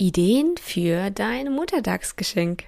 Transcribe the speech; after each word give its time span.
Ideen 0.00 0.56
für 0.56 1.10
dein 1.10 1.52
Muttertagsgeschenk. 1.52 2.64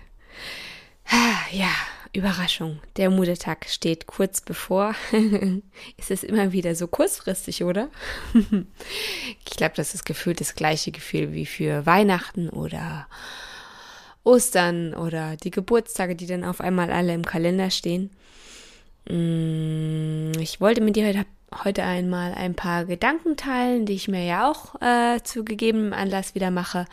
Ja, 1.51 1.71
Überraschung. 2.13 2.79
Der 2.99 3.09
Muttertag 3.09 3.67
steht 3.71 4.07
kurz 4.07 4.43
bevor. 4.43 4.95
ist 5.97 6.11
es 6.11 6.25
immer 6.25 6.53
wieder 6.53 6.75
so 6.75 6.87
kurzfristig, 6.87 7.65
oder? 7.65 7.89
ich 8.35 9.57
glaube, 9.57 9.73
das 9.77 9.95
ist 9.95 10.05
gefühlt 10.05 10.43
das 10.43 10.55
gleiche 10.55 10.93
Gefühl 10.93 11.33
wie 11.33 11.47
für 11.47 11.87
Weihnachten 11.87 12.51
oder 12.51 13.07
Ostern 14.25 14.93
oder 14.93 15.37
die 15.37 15.51
Geburtstage, 15.51 16.15
die 16.15 16.27
dann 16.27 16.45
auf 16.45 16.61
einmal 16.61 16.93
alle 16.93 17.15
im 17.15 17.25
Kalender 17.25 17.71
stehen. 17.71 18.11
Mm, 19.09 20.33
ich 20.39 20.61
wollte 20.61 20.83
mit 20.83 20.97
dir 20.97 21.09
heute, 21.09 21.25
heute 21.65 21.83
einmal 21.83 22.35
ein 22.35 22.55
paar 22.55 22.85
Gedanken 22.85 23.37
teilen, 23.37 23.87
die 23.87 23.95
ich 23.95 24.09
mir 24.09 24.25
ja 24.25 24.51
auch 24.51 24.81
äh, 24.81 25.23
zu 25.23 25.45
gegebenem 25.45 25.93
Anlass 25.93 26.35
wieder 26.35 26.51
mache. 26.51 26.87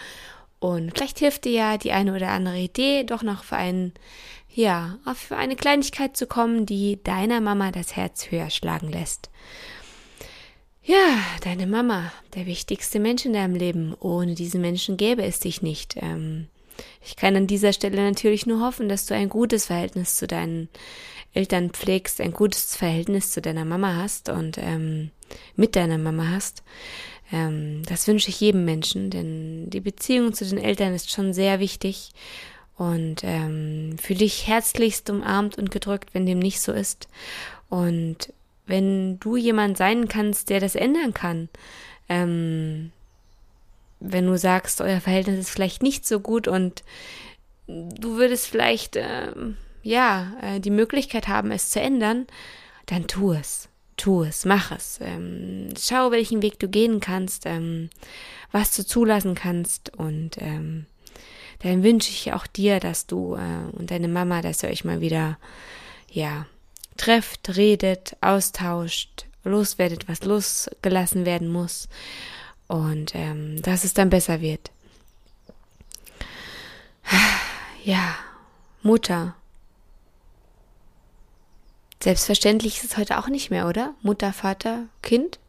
Und 0.60 0.92
vielleicht 0.96 1.20
hilft 1.20 1.46
dir 1.46 1.52
ja 1.52 1.78
die 1.78 1.92
eine 1.92 2.16
oder 2.16 2.30
andere 2.30 2.58
Idee, 2.58 3.04
doch 3.04 3.24
noch 3.24 3.44
für 3.44 3.56
einen, 3.56 3.94
ja, 4.54 4.98
auf 5.06 5.32
eine 5.32 5.56
Kleinigkeit 5.56 6.18
zu 6.18 6.28
kommen, 6.28 6.66
die 6.66 7.02
deiner 7.04 7.40
Mama 7.40 7.72
das 7.72 7.96
Herz 7.96 8.30
höher 8.30 8.50
schlagen 8.50 8.92
lässt. 8.92 9.30
Ja, 10.84 11.20
deine 11.44 11.68
Mama, 11.68 12.12
der 12.36 12.46
wichtigste 12.46 13.00
Mensch 13.00 13.26
in 13.26 13.34
deinem 13.34 13.56
Leben. 13.56 13.96
Ohne 14.00 14.34
diesen 14.34 14.60
Menschen 14.60 14.98
gäbe 14.98 15.24
es 15.24 15.40
dich 15.40 15.62
nicht. 15.62 15.96
Ähm, 15.98 16.48
ich 17.06 17.16
kann 17.16 17.36
an 17.36 17.48
dieser 17.48 17.74
Stelle 17.74 18.02
natürlich 18.02 18.46
nur 18.46 18.62
hoffen, 18.62 18.90
dass 18.90 19.06
du 19.06 19.14
ein 19.14 19.30
gutes 19.30 19.68
Verhältnis 19.68 20.16
zu 20.16 20.28
deinen 20.28 20.68
Eltern 21.34 21.72
pflegst, 21.72 22.22
ein 22.22 22.34
gutes 22.34 22.76
Verhältnis 22.76 23.32
zu 23.32 23.42
deiner 23.42 23.66
Mama 23.66 23.96
hast 23.96 24.30
und 24.30 24.58
ähm, 24.58 25.12
mit 25.56 25.76
deiner 25.76 25.98
Mama 25.98 26.30
hast. 26.30 26.64
Ähm, 27.32 27.84
das 27.88 28.08
wünsche 28.08 28.30
ich 28.30 28.40
jedem 28.40 28.66
Menschen, 28.66 29.10
denn 29.10 29.70
die 29.70 29.82
Beziehung 29.82 30.34
zu 30.34 30.46
den 30.46 30.58
Eltern 30.58 30.94
ist 30.94 31.12
schon 31.12 31.34
sehr 31.34 31.60
wichtig. 31.60 32.12
Und 32.78 33.24
ähm, 33.24 33.98
fühle 34.02 34.20
dich 34.20 34.48
herzlichst 34.48 35.10
umarmt 35.10 35.58
und 35.58 35.70
gedrückt, 35.70 36.14
wenn 36.14 36.26
dem 36.26 36.40
nicht 36.40 36.62
so 36.62 36.72
ist. 36.72 37.10
Und 37.68 38.34
wenn 38.68 39.20
du 39.20 39.36
jemand 39.36 39.78
sein 39.78 40.08
kannst, 40.08 40.50
der 40.50 40.62
das 40.62 40.76
ändern 40.76 41.14
kann, 41.14 41.50
ähm, 42.08 42.92
wenn 44.00 44.26
du 44.26 44.38
sagst, 44.38 44.80
euer 44.80 45.02
Verhältnis 45.02 45.40
ist 45.40 45.50
vielleicht 45.50 45.84
nicht 45.84 46.08
so 46.08 46.22
gut 46.22 46.48
und 46.48 46.84
du 47.68 48.16
würdest 48.16 48.48
vielleicht 48.48 48.96
äh, 48.96 49.34
ja 49.84 50.34
äh, 50.42 50.60
die 50.60 50.72
Möglichkeit 50.72 51.28
haben, 51.28 51.52
es 51.52 51.70
zu 51.70 51.80
ändern, 51.80 52.28
dann 52.86 53.08
tu 53.08 53.34
es. 53.34 53.70
Tu 53.98 54.24
es, 54.24 54.46
mach 54.46 54.72
es. 54.72 55.00
Ähm, 55.02 55.74
schau, 55.78 56.12
welchen 56.12 56.42
Weg 56.42 56.58
du 56.60 56.70
gehen 56.70 57.02
kannst, 57.02 57.46
ähm, 57.46 57.90
was 58.52 58.76
du 58.76 58.86
zulassen 58.86 59.36
kannst. 59.36 59.94
Und 59.98 60.38
ähm, 60.38 60.86
dann 61.60 61.84
wünsche 61.84 62.10
ich 62.10 62.32
auch 62.32 62.48
dir, 62.48 62.80
dass 62.80 63.08
du 63.08 63.36
äh, 63.36 63.76
und 63.78 63.92
deine 63.92 64.08
Mama, 64.08 64.42
dass 64.42 64.64
ihr 64.64 64.70
euch 64.70 64.86
mal 64.86 65.02
wieder, 65.02 65.38
ja, 66.10 66.46
trefft, 66.96 67.58
redet, 67.58 68.16
austauscht, 68.22 69.26
loswerdet, 69.44 70.08
was 70.08 70.24
losgelassen 70.24 71.26
werden 71.26 71.50
muss. 71.50 71.90
Und 72.68 73.14
ähm, 73.16 73.62
dass 73.62 73.84
es 73.84 73.94
dann 73.94 74.10
besser 74.10 74.42
wird. 74.42 74.72
Ja, 77.86 78.14
Mutter, 78.84 79.36
Selbstverständlich 82.02 82.78
ist 82.78 82.92
es 82.92 82.98
heute 82.98 83.18
auch 83.18 83.28
nicht 83.28 83.52
mehr, 83.52 83.68
oder? 83.68 83.94
Mutter, 84.02 84.32
Vater, 84.32 84.86
Kind. 85.02 85.40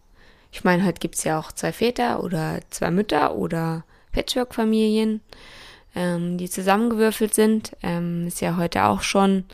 Ich 0.51 0.65
meine, 0.65 0.85
heute 0.85 0.99
gibt's 0.99 1.23
ja 1.23 1.39
auch 1.39 1.53
zwei 1.53 1.73
Väter 1.73 2.25
oder 2.25 2.59
zwei 2.71 2.91
Mütter 2.91 3.37
oder 3.37 3.85
Patchwork-Familien, 4.13 5.21
ähm, 5.95 6.39
die 6.39 6.51
zusammengewürfelt 6.51 7.35
sind. 7.35 7.77
Ähm, 7.85 8.27
ist 8.27 8.41
ja 8.41 8.57
heute 8.57 8.87
auch 8.87 9.03
schon 9.03 9.45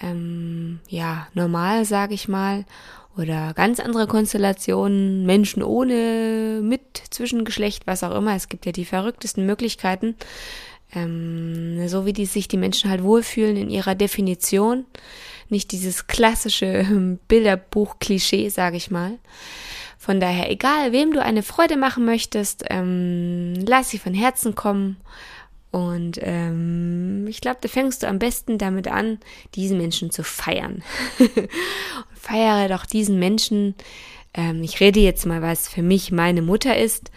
ähm, 0.00 0.78
ja 0.88 1.26
normal, 1.34 1.84
sage 1.84 2.14
ich 2.14 2.28
mal. 2.28 2.64
Oder 3.16 3.52
ganz 3.54 3.80
andere 3.80 4.06
Konstellationen, 4.06 5.26
Menschen 5.26 5.64
ohne, 5.64 6.60
mit, 6.62 7.02
Zwischengeschlecht, 7.10 7.88
was 7.88 8.04
auch 8.04 8.14
immer. 8.14 8.36
Es 8.36 8.48
gibt 8.48 8.64
ja 8.64 8.70
die 8.70 8.84
verrücktesten 8.84 9.44
Möglichkeiten. 9.44 10.14
Ähm, 10.94 11.88
so 11.88 12.06
wie 12.06 12.12
die 12.12 12.26
sich 12.26 12.46
die 12.46 12.56
Menschen 12.56 12.90
halt 12.90 13.02
wohlfühlen 13.02 13.56
in 13.56 13.70
ihrer 13.70 13.96
Definition 13.96 14.86
nicht 15.50 15.72
dieses 15.72 16.06
klassische 16.06 16.66
ähm, 16.66 17.18
Bilderbuch-Klischee, 17.28 18.48
sage 18.48 18.76
ich 18.76 18.90
mal. 18.90 19.18
Von 19.98 20.20
daher, 20.20 20.50
egal 20.50 20.92
wem 20.92 21.12
du 21.12 21.22
eine 21.22 21.42
Freude 21.42 21.76
machen 21.76 22.04
möchtest, 22.04 22.64
ähm, 22.70 23.54
lass 23.66 23.90
sie 23.90 23.98
von 23.98 24.14
Herzen 24.14 24.54
kommen. 24.54 24.96
Und 25.70 26.18
ähm, 26.22 27.26
ich 27.28 27.40
glaube, 27.40 27.58
da 27.60 27.68
fängst 27.68 28.02
du 28.02 28.08
am 28.08 28.18
besten 28.18 28.56
damit 28.56 28.88
an, 28.88 29.18
diesen 29.54 29.76
Menschen 29.76 30.10
zu 30.10 30.24
feiern. 30.24 30.82
Feiere 32.14 32.68
doch 32.68 32.86
diesen 32.86 33.18
Menschen. 33.18 33.74
Ähm, 34.32 34.62
ich 34.62 34.80
rede 34.80 35.00
jetzt 35.00 35.26
mal, 35.26 35.42
was 35.42 35.68
für 35.68 35.82
mich 35.82 36.10
meine 36.10 36.40
Mutter 36.42 36.76
ist, 36.78 37.10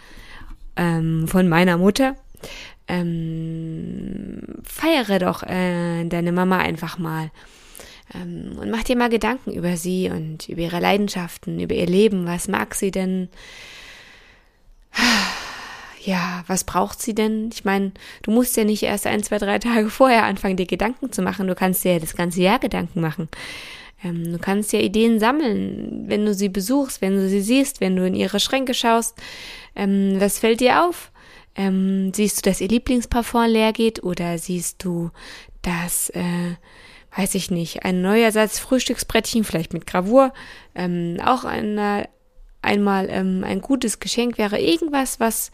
ähm, 0.76 1.26
von 1.28 1.48
meiner 1.48 1.78
Mutter. 1.78 2.16
Ähm, 2.88 4.42
feiere 4.64 5.18
doch 5.18 5.42
äh, 5.44 6.04
deine 6.04 6.32
Mama 6.32 6.58
einfach 6.58 6.98
mal. 6.98 7.30
Ähm, 8.14 8.58
und 8.60 8.70
mach 8.70 8.82
dir 8.82 8.96
mal 8.96 9.08
Gedanken 9.08 9.52
über 9.52 9.76
sie 9.76 10.10
und 10.10 10.48
über 10.48 10.62
ihre 10.62 10.80
Leidenschaften, 10.80 11.60
über 11.60 11.74
ihr 11.74 11.86
Leben. 11.86 12.26
Was 12.26 12.48
mag 12.48 12.74
sie 12.74 12.90
denn? 12.90 13.28
Ja, 16.04 16.42
was 16.48 16.64
braucht 16.64 17.00
sie 17.00 17.14
denn? 17.14 17.50
Ich 17.52 17.64
meine, 17.64 17.92
du 18.22 18.32
musst 18.32 18.56
ja 18.56 18.64
nicht 18.64 18.82
erst 18.82 19.06
ein, 19.06 19.22
zwei, 19.22 19.38
drei 19.38 19.58
Tage 19.60 19.88
vorher 19.88 20.24
anfangen, 20.24 20.56
dir 20.56 20.66
Gedanken 20.66 21.12
zu 21.12 21.22
machen. 21.22 21.46
Du 21.46 21.54
kannst 21.54 21.84
dir 21.84 21.92
ja 21.92 21.98
das 22.00 22.16
ganze 22.16 22.42
Jahr 22.42 22.58
Gedanken 22.58 23.00
machen. 23.00 23.28
Ähm, 24.02 24.32
du 24.32 24.38
kannst 24.38 24.72
ja 24.72 24.80
Ideen 24.80 25.20
sammeln, 25.20 26.04
wenn 26.08 26.26
du 26.26 26.34
sie 26.34 26.48
besuchst, 26.48 27.00
wenn 27.00 27.14
du 27.14 27.28
sie 27.28 27.40
siehst, 27.40 27.80
wenn 27.80 27.94
du 27.94 28.04
in 28.04 28.14
ihre 28.16 28.40
Schränke 28.40 28.74
schaust. 28.74 29.16
Ähm, 29.76 30.16
was 30.18 30.40
fällt 30.40 30.60
dir 30.60 30.84
auf? 30.84 31.12
Siehst 31.54 32.38
du, 32.38 32.48
dass 32.48 32.62
ihr 32.62 32.68
Lieblingsparfum 32.68 33.44
leer 33.44 33.74
geht 33.74 34.02
oder 34.02 34.38
siehst 34.38 34.82
du, 34.82 35.10
dass 35.60 36.08
äh, 36.10 36.56
weiß 37.16 37.34
ich 37.34 37.50
nicht, 37.50 37.84
ein 37.84 38.00
neuer 38.02 38.32
Satz 38.32 38.58
Frühstücksbrettchen, 38.58 39.44
vielleicht 39.44 39.72
mit 39.72 39.86
Gravur, 39.86 40.32
ähm, 40.74 41.18
auch 41.24 41.44
eine, 41.44 42.08
einmal 42.62 43.08
ähm, 43.10 43.44
ein 43.44 43.60
gutes 43.60 44.00
Geschenk 44.00 44.38
wäre 44.38 44.58
irgendwas, 44.58 45.20
was, 45.20 45.50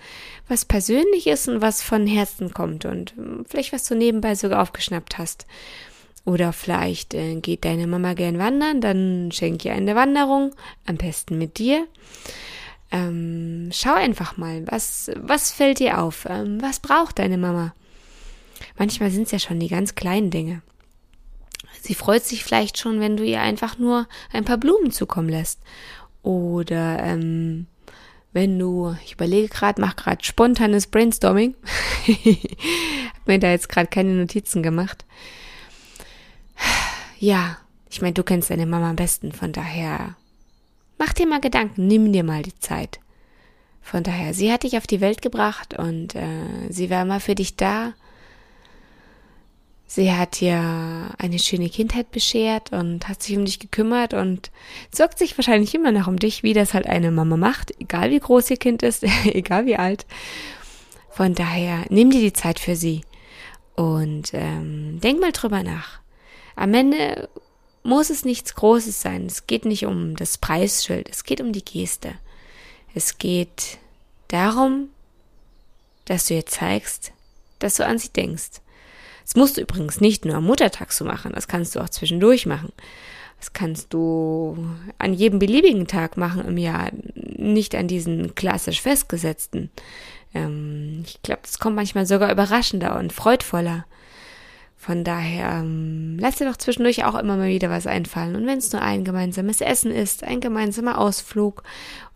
was 0.46 0.64
persönlich 0.64 1.26
ist 1.26 1.48
und 1.48 1.60
was 1.60 1.82
von 1.82 2.06
Herzen 2.06 2.52
kommt 2.54 2.84
und 2.84 3.14
ähm, 3.18 3.44
vielleicht 3.48 3.72
was 3.72 3.84
du 3.84 3.96
nebenbei 3.96 4.34
sogar 4.34 4.62
aufgeschnappt 4.62 5.18
hast. 5.18 5.46
Oder 6.24 6.52
vielleicht 6.52 7.14
äh, 7.14 7.36
geht 7.36 7.64
deine 7.64 7.86
Mama 7.86 8.12
gern 8.12 8.38
wandern, 8.38 8.80
dann 8.80 9.30
schenk 9.32 9.64
ihr 9.64 9.72
eine 9.72 9.94
Wanderung, 9.96 10.54
am 10.86 10.96
besten 10.96 11.38
mit 11.38 11.58
dir. 11.58 11.86
Ähm, 12.90 13.70
schau 13.72 13.94
einfach 13.94 14.36
mal, 14.36 14.66
was, 14.66 15.10
was 15.16 15.50
fällt 15.50 15.78
dir 15.78 15.98
auf? 15.98 16.26
Ähm, 16.28 16.60
was 16.60 16.80
braucht 16.80 17.18
deine 17.18 17.38
Mama? 17.38 17.74
Manchmal 18.78 19.10
sind 19.10 19.24
es 19.24 19.32
ja 19.32 19.38
schon 19.38 19.60
die 19.60 19.68
ganz 19.68 19.94
kleinen 19.94 20.30
Dinge. 20.30 20.62
Sie 21.88 21.94
freut 21.94 22.22
sich 22.22 22.44
vielleicht 22.44 22.76
schon, 22.76 23.00
wenn 23.00 23.16
du 23.16 23.24
ihr 23.24 23.40
einfach 23.40 23.78
nur 23.78 24.08
ein 24.30 24.44
paar 24.44 24.58
Blumen 24.58 24.90
zukommen 24.90 25.30
lässt. 25.30 25.58
Oder 26.22 27.02
ähm, 27.02 27.66
wenn 28.34 28.58
du, 28.58 28.94
ich 29.06 29.14
überlege 29.14 29.48
gerade, 29.48 29.80
mach 29.80 29.96
gerade 29.96 30.22
spontanes 30.22 30.88
Brainstorming. 30.88 31.54
hab 32.06 33.26
mir 33.26 33.38
da 33.38 33.50
jetzt 33.50 33.70
gerade 33.70 33.86
keine 33.86 34.10
Notizen 34.10 34.62
gemacht. 34.62 35.06
Ja, 37.18 37.56
ich 37.88 38.02
meine, 38.02 38.12
du 38.12 38.22
kennst 38.22 38.50
deine 38.50 38.66
Mama 38.66 38.90
am 38.90 38.96
besten, 38.96 39.32
von 39.32 39.52
daher 39.52 40.14
mach 40.98 41.14
dir 41.14 41.26
mal 41.26 41.40
Gedanken, 41.40 41.86
nimm 41.86 42.12
dir 42.12 42.22
mal 42.22 42.42
die 42.42 42.58
Zeit. 42.58 43.00
Von 43.80 44.02
daher, 44.02 44.34
sie 44.34 44.52
hat 44.52 44.64
dich 44.64 44.76
auf 44.76 44.86
die 44.86 45.00
Welt 45.00 45.22
gebracht 45.22 45.78
und 45.78 46.14
äh, 46.14 46.68
sie 46.68 46.90
war 46.90 47.00
immer 47.00 47.20
für 47.20 47.34
dich 47.34 47.56
da 47.56 47.94
Sie 49.90 50.12
hat 50.12 50.40
dir 50.40 51.14
eine 51.16 51.38
schöne 51.38 51.70
Kindheit 51.70 52.10
beschert 52.10 52.72
und 52.72 53.08
hat 53.08 53.22
sich 53.22 53.38
um 53.38 53.46
dich 53.46 53.58
gekümmert 53.58 54.12
und 54.12 54.50
sorgt 54.94 55.18
sich 55.18 55.36
wahrscheinlich 55.38 55.74
immer 55.74 55.92
noch 55.92 56.08
um 56.08 56.18
dich, 56.18 56.42
wie 56.42 56.52
das 56.52 56.74
halt 56.74 56.86
eine 56.86 57.10
Mama 57.10 57.38
macht, 57.38 57.72
egal 57.80 58.10
wie 58.10 58.20
groß 58.20 58.50
ihr 58.50 58.58
Kind 58.58 58.82
ist, 58.82 59.02
egal 59.24 59.64
wie 59.64 59.76
alt. 59.76 60.04
Von 61.08 61.34
daher, 61.34 61.86
nimm 61.88 62.10
dir 62.10 62.20
die 62.20 62.34
Zeit 62.34 62.60
für 62.60 62.76
sie 62.76 63.00
und 63.76 64.34
ähm, 64.34 65.00
denk 65.00 65.20
mal 65.20 65.32
drüber 65.32 65.62
nach. 65.62 66.00
Am 66.54 66.74
Ende 66.74 67.30
muss 67.82 68.10
es 68.10 68.26
nichts 68.26 68.54
Großes 68.56 69.00
sein. 69.00 69.24
Es 69.24 69.46
geht 69.46 69.64
nicht 69.64 69.86
um 69.86 70.16
das 70.16 70.36
Preisschild, 70.36 71.08
es 71.08 71.24
geht 71.24 71.40
um 71.40 71.54
die 71.54 71.64
Geste. 71.64 72.12
Es 72.94 73.16
geht 73.16 73.78
darum, 74.28 74.90
dass 76.04 76.26
du 76.26 76.34
ihr 76.34 76.44
zeigst, 76.44 77.12
dass 77.58 77.76
du 77.76 77.86
an 77.86 77.98
sie 77.98 78.10
denkst 78.10 78.60
das 79.28 79.36
musst 79.36 79.58
du 79.58 79.60
übrigens 79.60 80.00
nicht 80.00 80.24
nur 80.24 80.36
am 80.36 80.46
Muttertag 80.46 80.90
so 80.90 81.04
machen, 81.04 81.32
das 81.34 81.48
kannst 81.48 81.76
du 81.76 81.80
auch 81.80 81.90
zwischendurch 81.90 82.46
machen. 82.46 82.72
Das 83.38 83.52
kannst 83.52 83.92
du 83.92 84.56
an 84.96 85.12
jedem 85.12 85.38
beliebigen 85.38 85.86
Tag 85.86 86.16
machen 86.16 86.46
im 86.46 86.56
Jahr, 86.56 86.90
nicht 87.14 87.74
an 87.74 87.88
diesen 87.88 88.34
klassisch 88.34 88.80
festgesetzten. 88.80 89.70
Ähm, 90.32 91.02
ich 91.04 91.20
glaube, 91.20 91.42
das 91.42 91.58
kommt 91.58 91.76
manchmal 91.76 92.06
sogar 92.06 92.32
überraschender 92.32 92.98
und 92.98 93.12
freudvoller. 93.12 93.84
Von 94.78 95.04
daher 95.04 95.60
ähm, 95.60 96.16
lass 96.18 96.36
dir 96.36 96.48
doch 96.48 96.56
zwischendurch 96.56 97.04
auch 97.04 97.14
immer 97.14 97.36
mal 97.36 97.50
wieder 97.50 97.68
was 97.68 97.86
einfallen. 97.86 98.34
Und 98.34 98.46
wenn 98.46 98.58
es 98.58 98.72
nur 98.72 98.80
ein 98.80 99.04
gemeinsames 99.04 99.60
Essen 99.60 99.92
ist, 99.92 100.24
ein 100.24 100.40
gemeinsamer 100.40 100.96
Ausflug 100.96 101.64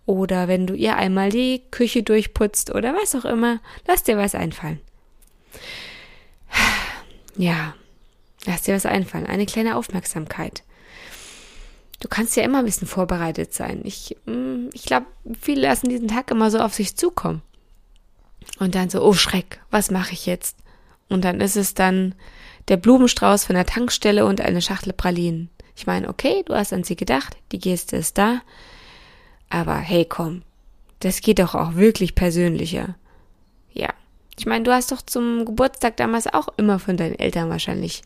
oder 0.06 0.48
wenn 0.48 0.66
du 0.66 0.72
ihr 0.72 0.96
einmal 0.96 1.28
die 1.28 1.60
Küche 1.70 2.02
durchputzt 2.02 2.74
oder 2.74 2.94
was 2.94 3.14
auch 3.14 3.26
immer, 3.26 3.60
lass 3.86 4.02
dir 4.02 4.16
was 4.16 4.34
einfallen. 4.34 4.80
Ja, 7.36 7.74
lass 8.46 8.62
dir 8.62 8.74
was 8.74 8.86
einfallen. 8.86 9.26
Eine 9.26 9.46
kleine 9.46 9.76
Aufmerksamkeit. 9.76 10.62
Du 12.00 12.08
kannst 12.08 12.36
ja 12.36 12.42
immer 12.42 12.58
ein 12.58 12.64
bisschen 12.64 12.88
vorbereitet 12.88 13.54
sein. 13.54 13.82
Ich, 13.84 14.16
mm, 14.26 14.68
ich 14.72 14.84
glaube, 14.84 15.06
viele 15.40 15.62
lassen 15.62 15.88
diesen 15.88 16.08
Tag 16.08 16.30
immer 16.30 16.50
so 16.50 16.58
auf 16.58 16.74
sich 16.74 16.96
zukommen. 16.96 17.42
Und 18.58 18.74
dann 18.74 18.90
so, 18.90 19.02
oh 19.02 19.12
Schreck, 19.12 19.60
was 19.70 19.90
mache 19.90 20.12
ich 20.12 20.26
jetzt? 20.26 20.56
Und 21.08 21.24
dann 21.24 21.40
ist 21.40 21.56
es 21.56 21.74
dann 21.74 22.14
der 22.68 22.76
Blumenstrauß 22.76 23.44
von 23.44 23.54
der 23.54 23.66
Tankstelle 23.66 24.26
und 24.26 24.40
eine 24.40 24.62
Schachtel 24.62 24.92
Pralinen. 24.92 25.48
Ich 25.76 25.86
meine, 25.86 26.08
okay, 26.08 26.42
du 26.44 26.54
hast 26.54 26.72
an 26.72 26.84
sie 26.84 26.96
gedacht, 26.96 27.36
die 27.52 27.58
Geste 27.58 27.96
ist 27.96 28.18
da. 28.18 28.40
Aber 29.48 29.76
hey, 29.76 30.04
komm, 30.04 30.42
das 31.00 31.20
geht 31.20 31.38
doch 31.38 31.54
auch 31.54 31.74
wirklich 31.74 32.14
persönlicher. 32.14 32.96
Ja, 33.72 33.90
ich 34.38 34.46
meine, 34.46 34.64
du 34.64 34.72
hast 34.72 34.92
doch 34.92 35.02
zum 35.02 35.44
Geburtstag 35.44 35.96
damals 35.96 36.32
auch 36.32 36.48
immer 36.56 36.78
von 36.78 36.96
deinen 36.96 37.18
Eltern 37.18 37.50
wahrscheinlich 37.50 38.02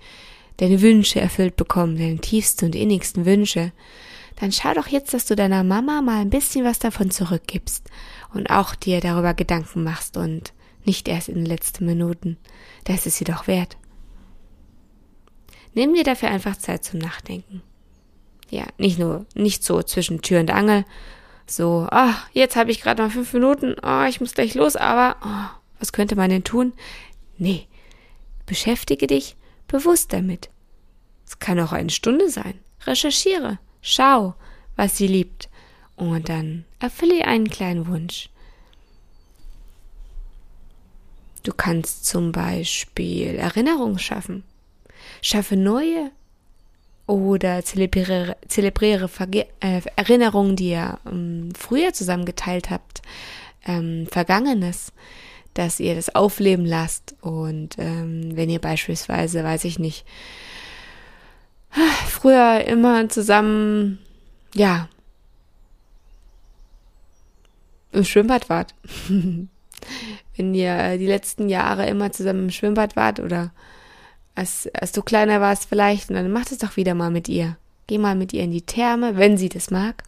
deine 0.56 0.80
Wünsche 0.80 1.20
erfüllt 1.20 1.56
bekommen, 1.56 1.98
deine 1.98 2.18
tiefsten 2.18 2.66
und 2.66 2.74
innigsten 2.74 3.26
Wünsche. 3.26 3.72
Dann 4.36 4.52
schau 4.52 4.74
doch 4.74 4.88
jetzt, 4.88 5.14
dass 5.14 5.26
du 5.26 5.36
deiner 5.36 5.64
Mama 5.64 6.02
mal 6.02 6.20
ein 6.20 6.30
bisschen 6.30 6.64
was 6.64 6.78
davon 6.78 7.10
zurückgibst 7.10 7.84
und 8.34 8.50
auch 8.50 8.74
dir 8.74 9.00
darüber 9.00 9.34
Gedanken 9.34 9.82
machst 9.82 10.16
und 10.16 10.52
nicht 10.84 11.08
erst 11.08 11.28
in 11.28 11.36
den 11.36 11.46
letzten 11.46 11.86
Minuten. 11.86 12.36
Das 12.84 13.06
ist 13.06 13.16
sie 13.16 13.24
doch 13.24 13.46
wert. 13.46 13.76
Nimm 15.74 15.94
dir 15.94 16.04
dafür 16.04 16.30
einfach 16.30 16.56
Zeit 16.56 16.84
zum 16.84 17.00
Nachdenken. 17.00 17.62
Ja, 18.50 18.64
nicht 18.78 18.98
nur, 18.98 19.26
nicht 19.34 19.64
so 19.64 19.82
zwischen 19.82 20.22
Tür 20.22 20.40
und 20.40 20.50
Angel, 20.50 20.84
so, 21.46 21.86
ah, 21.90 22.10
oh, 22.10 22.14
jetzt 22.32 22.56
habe 22.56 22.70
ich 22.70 22.80
gerade 22.80 23.02
mal 23.02 23.10
fünf 23.10 23.32
Minuten, 23.32 23.76
oh, 23.82 24.04
ich 24.08 24.20
muss 24.20 24.34
gleich 24.34 24.54
los, 24.54 24.76
aber 24.76 25.16
oh, 25.24 25.58
was 25.78 25.92
könnte 25.92 26.16
man 26.16 26.30
denn 26.30 26.44
tun? 26.44 26.72
Nee, 27.38 27.66
beschäftige 28.46 29.06
dich 29.06 29.36
bewusst 29.68 30.12
damit. 30.12 30.50
Es 31.26 31.38
kann 31.38 31.58
auch 31.60 31.72
eine 31.72 31.90
Stunde 31.90 32.30
sein. 32.30 32.54
Recherchiere, 32.86 33.58
schau, 33.80 34.34
was 34.76 34.96
sie 34.96 35.08
liebt, 35.08 35.48
und 35.96 36.28
dann 36.28 36.64
erfülle 36.78 37.24
einen 37.26 37.48
kleinen 37.48 37.86
Wunsch. 37.86 38.28
Du 41.42 41.52
kannst 41.52 42.04
zum 42.06 42.32
Beispiel 42.32 43.36
Erinnerungen 43.36 43.98
schaffen. 43.98 44.44
Schaffe 45.22 45.56
neue 45.56 46.10
oder 47.06 47.64
zelebriere, 47.64 48.36
zelebriere 48.48 49.08
Verge 49.08 49.46
äh, 49.60 49.80
Erinnerungen, 49.94 50.56
die 50.56 50.70
ihr 50.70 50.98
ähm, 51.06 51.50
früher 51.56 51.92
zusammen 51.92 52.24
geteilt 52.24 52.70
habt, 52.70 53.00
ähm, 53.64 54.08
Vergangenes 54.10 54.92
dass 55.58 55.80
ihr 55.80 55.94
das 55.94 56.14
aufleben 56.14 56.66
lasst. 56.66 57.14
Und 57.20 57.76
ähm, 57.78 58.36
wenn 58.36 58.50
ihr 58.50 58.60
beispielsweise, 58.60 59.42
weiß 59.42 59.64
ich 59.64 59.78
nicht, 59.78 60.04
früher 62.08 62.64
immer 62.66 63.08
zusammen, 63.08 63.98
ja, 64.54 64.88
im 67.92 68.04
Schwimmbad 68.04 68.48
wart. 68.48 68.74
wenn 70.36 70.54
ihr 70.54 70.98
die 70.98 71.06
letzten 71.06 71.48
Jahre 71.48 71.86
immer 71.86 72.12
zusammen 72.12 72.44
im 72.44 72.50
Schwimmbad 72.50 72.96
wart 72.96 73.20
oder 73.20 73.52
als, 74.34 74.68
als 74.74 74.92
du 74.92 75.02
kleiner 75.02 75.40
warst 75.40 75.66
vielleicht, 75.68 76.10
und 76.10 76.16
dann 76.16 76.30
macht 76.30 76.52
es 76.52 76.58
doch 76.58 76.76
wieder 76.76 76.94
mal 76.94 77.10
mit 77.10 77.28
ihr. 77.28 77.56
Geh 77.86 77.98
mal 77.98 78.14
mit 78.14 78.32
ihr 78.32 78.42
in 78.42 78.50
die 78.50 78.62
Therme, 78.62 79.16
wenn 79.16 79.38
sie 79.38 79.48
das 79.48 79.70
mag. 79.70 80.02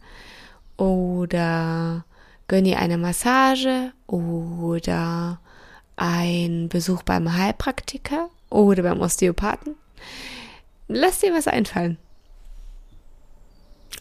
Oder 0.77 2.05
gönn 2.49 2.65
ihr 2.65 2.79
eine 2.79 2.97
Massage 2.97 3.93
oder 4.07 5.39
ein 5.95 6.67
Besuch 6.67 7.03
beim 7.03 7.37
Heilpraktiker 7.37 8.29
oder 8.49 8.83
beim 8.83 8.99
Osteopathen. 8.99 9.75
Lass 10.89 11.19
dir 11.19 11.33
was 11.33 11.47
einfallen. 11.47 11.97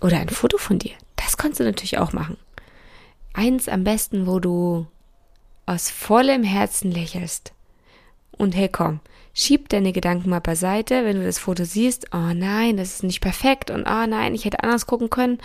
Oder 0.00 0.18
ein 0.18 0.30
Foto 0.30 0.58
von 0.58 0.78
dir. 0.78 0.94
Das 1.16 1.36
kannst 1.36 1.60
du 1.60 1.64
natürlich 1.64 1.98
auch 1.98 2.12
machen. 2.12 2.36
Eins 3.34 3.68
am 3.68 3.84
besten, 3.84 4.26
wo 4.26 4.40
du 4.40 4.86
aus 5.66 5.90
vollem 5.90 6.42
Herzen 6.42 6.90
lächelst. 6.90 7.52
Und 8.32 8.56
hey 8.56 8.68
komm, 8.68 9.00
schieb 9.34 9.68
deine 9.68 9.92
Gedanken 9.92 10.30
mal 10.30 10.40
beiseite, 10.40 11.04
wenn 11.04 11.18
du 11.18 11.26
das 11.26 11.38
Foto 11.38 11.64
siehst. 11.64 12.14
Oh 12.14 12.32
nein, 12.32 12.78
das 12.78 12.94
ist 12.94 13.02
nicht 13.02 13.20
perfekt. 13.20 13.70
Und 13.70 13.82
oh 13.82 14.06
nein, 14.06 14.34
ich 14.34 14.46
hätte 14.46 14.62
anders 14.62 14.86
gucken 14.86 15.10
können 15.10 15.38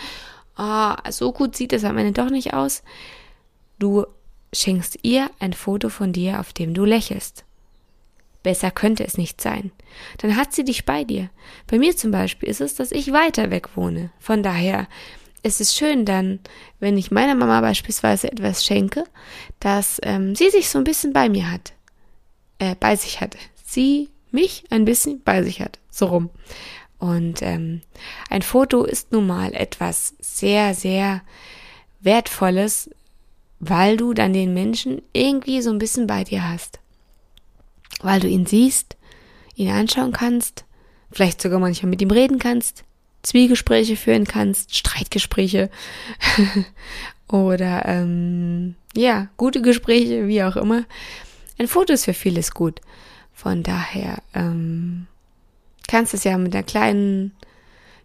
oh, 0.56 0.92
so 1.10 1.32
gut 1.32 1.56
sieht 1.56 1.72
es 1.72 1.84
am 1.84 1.98
Ende 1.98 2.12
doch 2.12 2.30
nicht 2.30 2.54
aus. 2.54 2.82
Du 3.78 4.06
schenkst 4.52 4.98
ihr 5.02 5.30
ein 5.38 5.52
Foto 5.52 5.88
von 5.88 6.12
dir, 6.12 6.40
auf 6.40 6.52
dem 6.52 6.74
du 6.74 6.84
lächelst. 6.84 7.44
Besser 8.42 8.70
könnte 8.70 9.04
es 9.04 9.16
nicht 9.16 9.40
sein. 9.40 9.72
Dann 10.18 10.36
hat 10.36 10.52
sie 10.52 10.64
dich 10.64 10.84
bei 10.84 11.02
dir. 11.02 11.30
Bei 11.66 11.78
mir 11.78 11.96
zum 11.96 12.10
Beispiel 12.10 12.48
ist 12.48 12.60
es, 12.60 12.74
dass 12.74 12.92
ich 12.92 13.12
weiter 13.12 13.50
weg 13.50 13.70
wohne. 13.74 14.10
Von 14.18 14.42
daher 14.42 14.86
ist 15.42 15.60
es 15.60 15.74
schön 15.74 16.04
dann, 16.04 16.40
wenn 16.78 16.98
ich 16.98 17.10
meiner 17.10 17.34
Mama 17.34 17.60
beispielsweise 17.60 18.30
etwas 18.30 18.64
schenke, 18.64 19.04
dass 19.60 19.98
ähm, 20.02 20.34
sie 20.34 20.50
sich 20.50 20.68
so 20.68 20.78
ein 20.78 20.84
bisschen 20.84 21.12
bei 21.12 21.28
mir 21.28 21.50
hat. 21.50 21.72
Äh, 22.58 22.76
bei 22.78 22.96
sich 22.96 23.20
hat. 23.20 23.36
Sie 23.64 24.10
mich 24.30 24.64
ein 24.70 24.84
bisschen 24.84 25.22
bei 25.22 25.42
sich 25.42 25.60
hat. 25.60 25.78
So 25.90 26.06
rum. 26.06 26.30
Und 26.98 27.42
ähm, 27.42 27.82
ein 28.30 28.42
Foto 28.42 28.84
ist 28.84 29.12
nun 29.12 29.26
mal 29.26 29.52
etwas 29.54 30.14
sehr, 30.20 30.74
sehr 30.74 31.22
Wertvolles, 32.00 32.90
weil 33.60 33.96
du 33.96 34.14
dann 34.14 34.32
den 34.32 34.54
Menschen 34.54 35.02
irgendwie 35.12 35.62
so 35.62 35.70
ein 35.70 35.78
bisschen 35.78 36.06
bei 36.06 36.24
dir 36.24 36.48
hast. 36.48 36.80
Weil 38.00 38.20
du 38.20 38.28
ihn 38.28 38.46
siehst, 38.46 38.96
ihn 39.54 39.70
anschauen 39.70 40.12
kannst, 40.12 40.64
vielleicht 41.10 41.40
sogar 41.40 41.58
manchmal 41.58 41.90
mit 41.90 42.02
ihm 42.02 42.10
reden 42.10 42.38
kannst, 42.38 42.84
Zwiegespräche 43.22 43.96
führen 43.96 44.26
kannst, 44.26 44.76
Streitgespräche 44.76 45.70
oder 47.28 47.86
ähm, 47.86 48.74
ja, 48.94 49.28
gute 49.36 49.62
Gespräche, 49.62 50.28
wie 50.28 50.42
auch 50.42 50.56
immer. 50.56 50.84
Ein 51.58 51.68
Foto 51.68 51.92
ist 51.92 52.04
für 52.04 52.14
vieles 52.14 52.52
gut. 52.52 52.80
Von 53.32 53.62
daher 53.62 54.22
ähm, 54.34 55.06
kannst 55.88 56.14
es 56.14 56.24
ja 56.24 56.36
mit 56.38 56.54
einer 56.54 56.64
kleinen, 56.64 57.32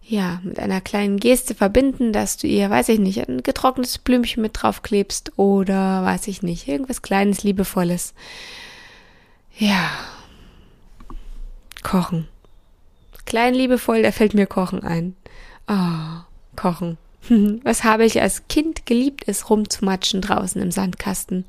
ja, 0.01 0.39
mit 0.43 0.59
einer 0.59 0.81
kleinen 0.81 1.17
Geste 1.17 1.55
verbinden, 1.55 2.13
dass 2.13 2.37
du 2.37 2.47
ihr, 2.47 2.69
weiß 2.69 2.89
ich 2.89 2.99
nicht, 2.99 3.27
ein 3.27 3.43
getrocknetes 3.43 3.97
Blümchen 3.99 4.41
mit 4.41 4.51
draufklebst 4.53 5.37
oder, 5.37 6.03
weiß 6.03 6.27
ich 6.27 6.41
nicht, 6.41 6.67
irgendwas 6.67 7.01
Kleines, 7.01 7.43
Liebevolles. 7.43 8.13
Ja. 9.57 9.89
Kochen. 11.83 12.27
Klein, 13.25 13.53
liebevoll, 13.53 14.01
da 14.01 14.11
fällt 14.11 14.33
mir 14.33 14.47
Kochen 14.47 14.83
ein. 14.83 15.15
Oh, 15.67 16.23
Kochen. 16.55 16.97
Was 17.63 17.83
habe 17.83 18.05
ich 18.05 18.21
als 18.21 18.47
Kind 18.47 18.85
geliebt, 18.85 19.23
es 19.27 19.49
rumzumatschen 19.49 20.21
draußen 20.21 20.61
im 20.61 20.71
Sandkasten 20.71 21.45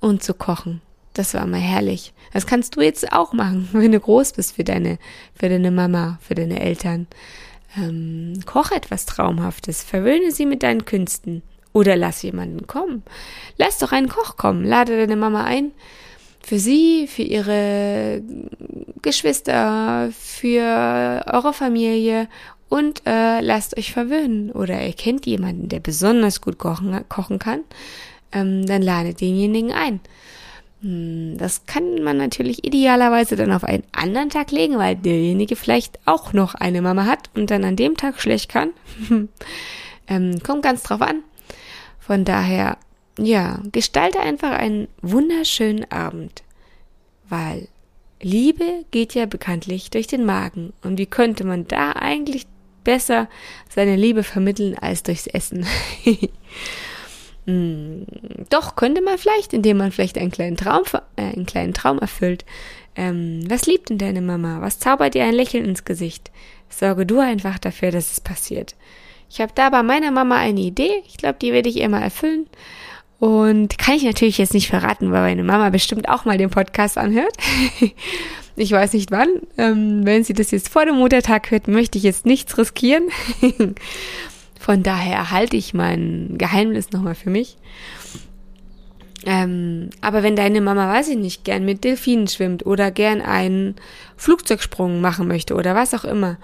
und 0.00 0.22
zu 0.22 0.34
kochen. 0.34 0.80
Das 1.14 1.34
war 1.34 1.46
mal 1.46 1.60
herrlich. 1.60 2.12
Das 2.32 2.46
kannst 2.46 2.76
du 2.76 2.80
jetzt 2.80 3.12
auch 3.12 3.32
machen, 3.32 3.68
wenn 3.72 3.92
du 3.92 4.00
groß 4.00 4.32
bist 4.32 4.56
für 4.56 4.64
deine, 4.64 4.98
für 5.34 5.48
deine 5.48 5.70
Mama, 5.70 6.18
für 6.20 6.34
deine 6.34 6.60
Eltern. 6.60 7.06
Ähm, 7.76 8.40
koch 8.44 8.70
etwas 8.70 9.06
Traumhaftes, 9.06 9.82
verwöhne 9.82 10.30
sie 10.30 10.46
mit 10.46 10.62
deinen 10.62 10.84
Künsten. 10.84 11.42
Oder 11.72 11.96
lass 11.96 12.22
jemanden 12.22 12.66
kommen. 12.66 13.02
Lass 13.56 13.78
doch 13.78 13.92
einen 13.92 14.08
Koch 14.08 14.36
kommen, 14.36 14.64
lade 14.64 14.98
deine 14.98 15.16
Mama 15.16 15.44
ein 15.44 15.72
Für 16.42 16.58
sie, 16.58 17.06
für 17.06 17.22
ihre 17.22 18.22
Geschwister, 19.00 20.10
für 20.12 21.24
eure 21.26 21.54
Familie 21.54 22.28
und 22.68 23.02
äh, 23.06 23.40
lasst 23.40 23.76
euch 23.78 23.92
verwöhnen. 23.92 24.50
Oder 24.50 24.84
ihr 24.84 24.92
kennt 24.92 25.24
jemanden, 25.24 25.68
der 25.68 25.80
besonders 25.80 26.40
gut 26.40 26.58
kochen, 26.58 27.04
kochen 27.08 27.38
kann, 27.38 27.60
ähm, 28.32 28.66
dann 28.66 28.82
ladet 28.82 29.20
denjenigen 29.20 29.72
ein. 29.72 30.00
Hm, 30.82 31.38
das 31.38 31.64
kann 31.66 32.02
man 32.02 32.16
natürlich 32.16 32.64
idealerweise 32.64 33.36
dann 33.36 33.52
auf 33.52 33.64
einen 33.64 33.84
anderen 33.92 34.30
Tag 34.30 34.50
legen, 34.50 34.78
weil 34.78 34.96
derjenige 34.96 35.56
vielleicht 35.56 36.00
auch 36.06 36.32
noch 36.32 36.54
eine 36.54 36.82
Mama 36.82 37.06
hat 37.06 37.30
und 37.34 37.50
dann 37.50 37.64
an 37.64 37.76
dem 37.76 37.96
Tag 37.96 38.20
schlecht 38.20 38.50
kann. 38.50 38.70
ähm, 40.08 40.42
kommt 40.42 40.62
ganz 40.62 40.82
drauf 40.82 41.00
an. 41.00 41.22
Von 42.00 42.24
daher, 42.24 42.78
ja, 43.16 43.60
gestalte 43.70 44.18
einfach 44.20 44.50
einen 44.50 44.88
wunderschönen 45.02 45.90
Abend, 45.90 46.42
weil 47.28 47.68
Liebe 48.20 48.84
geht 48.90 49.14
ja 49.14 49.26
bekanntlich 49.26 49.90
durch 49.90 50.08
den 50.08 50.24
Magen. 50.24 50.72
Und 50.82 50.98
wie 50.98 51.06
könnte 51.06 51.44
man 51.44 51.68
da 51.68 51.92
eigentlich 51.92 52.46
besser 52.82 53.28
seine 53.68 53.94
Liebe 53.94 54.24
vermitteln 54.24 54.76
als 54.80 55.04
durchs 55.04 55.28
Essen? 55.28 55.64
hm, 57.46 58.06
doch, 58.50 58.76
könnte 58.76 59.02
man 59.02 59.18
vielleicht, 59.18 59.52
indem 59.52 59.78
man 59.78 59.92
vielleicht 59.92 60.18
einen 60.18 60.30
kleinen 60.30 60.56
Traum, 60.56 60.82
äh, 61.16 61.22
einen 61.22 61.46
kleinen 61.46 61.74
Traum 61.74 61.98
erfüllt. 61.98 62.44
Ähm, 62.94 63.40
was 63.48 63.66
liebt 63.66 63.90
denn 63.90 63.98
deine 63.98 64.20
Mama? 64.20 64.60
Was 64.60 64.78
zaubert 64.78 65.14
dir 65.14 65.24
ein 65.24 65.34
Lächeln 65.34 65.64
ins 65.64 65.84
Gesicht? 65.84 66.30
Sorge 66.68 67.06
du 67.06 67.18
einfach 67.20 67.58
dafür, 67.58 67.90
dass 67.90 68.12
es 68.12 68.20
passiert. 68.20 68.74
Ich 69.28 69.40
habe 69.40 69.52
da 69.54 69.70
bei 69.70 69.82
meiner 69.82 70.10
Mama 70.10 70.36
eine 70.36 70.60
Idee. 70.60 71.02
Ich 71.06 71.16
glaube, 71.16 71.38
die 71.40 71.52
werde 71.52 71.68
ich 71.68 71.76
ihr 71.76 71.88
mal 71.88 72.02
erfüllen. 72.02 72.46
Und 73.18 73.78
kann 73.78 73.94
ich 73.94 74.02
natürlich 74.02 74.38
jetzt 74.38 74.52
nicht 74.52 74.68
verraten, 74.68 75.12
weil 75.12 75.22
meine 75.22 75.44
Mama 75.44 75.70
bestimmt 75.70 76.08
auch 76.08 76.24
mal 76.24 76.38
den 76.38 76.50
Podcast 76.50 76.98
anhört. 76.98 77.34
ich 78.56 78.72
weiß 78.72 78.92
nicht 78.94 79.10
wann. 79.10 79.28
Ähm, 79.56 80.04
wenn 80.04 80.24
sie 80.24 80.34
das 80.34 80.50
jetzt 80.50 80.68
vor 80.68 80.84
dem 80.84 80.96
Muttertag 80.96 81.50
hört, 81.50 81.68
möchte 81.68 81.98
ich 81.98 82.04
jetzt 82.04 82.26
nichts 82.26 82.58
riskieren. 82.58 83.04
Von 84.62 84.84
daher 84.84 85.32
halte 85.32 85.56
ich 85.56 85.74
mein 85.74 86.38
Geheimnis 86.38 86.92
nochmal 86.92 87.16
für 87.16 87.30
mich. 87.30 87.56
Ähm, 89.26 89.90
aber 90.00 90.22
wenn 90.22 90.36
deine 90.36 90.60
Mama, 90.60 90.88
weiß 90.88 91.08
ich 91.08 91.16
nicht, 91.16 91.42
gern 91.42 91.64
mit 91.64 91.82
Delfinen 91.82 92.28
schwimmt 92.28 92.64
oder 92.64 92.92
gern 92.92 93.22
einen 93.22 93.74
Flugzeugsprung 94.16 95.00
machen 95.00 95.26
möchte 95.26 95.56
oder 95.56 95.74
was 95.74 95.94
auch 95.94 96.04
immer, 96.04 96.38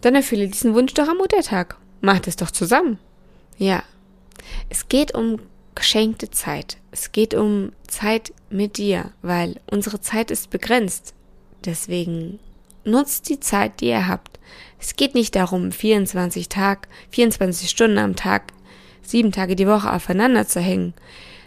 dann 0.00 0.16
erfülle 0.16 0.48
diesen 0.48 0.74
Wunsch 0.74 0.92
doch 0.94 1.06
am 1.06 1.18
Muttertag. 1.18 1.76
Macht 2.00 2.26
es 2.26 2.34
doch 2.34 2.50
zusammen. 2.50 2.98
Ja, 3.56 3.84
es 4.70 4.88
geht 4.88 5.14
um 5.14 5.38
geschenkte 5.76 6.32
Zeit. 6.32 6.78
Es 6.90 7.12
geht 7.12 7.32
um 7.32 7.70
Zeit 7.86 8.32
mit 8.50 8.76
dir, 8.76 9.12
weil 9.22 9.60
unsere 9.70 10.00
Zeit 10.00 10.32
ist 10.32 10.50
begrenzt. 10.50 11.14
Deswegen 11.64 12.40
nutzt 12.82 13.28
die 13.28 13.38
Zeit, 13.38 13.80
die 13.80 13.90
ihr 13.90 14.08
habt. 14.08 14.38
Es 14.78 14.96
geht 14.96 15.14
nicht 15.14 15.34
darum, 15.34 15.72
24 15.72 16.48
Tag, 16.48 16.88
24 17.10 17.68
Stunden 17.68 17.98
am 17.98 18.16
Tag, 18.16 18.52
sieben 19.02 19.32
Tage 19.32 19.56
die 19.56 19.66
Woche 19.66 19.92
aufeinander 19.92 20.46
zu 20.46 20.60
hängen. 20.60 20.94